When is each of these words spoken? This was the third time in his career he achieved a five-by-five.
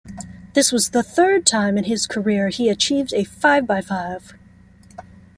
This 0.55 0.71
was 0.71 0.89
the 0.89 1.03
third 1.03 1.45
time 1.45 1.77
in 1.77 1.83
his 1.83 2.07
career 2.07 2.49
he 2.49 2.69
achieved 2.69 3.13
a 3.13 3.23
five-by-five. 3.23 4.33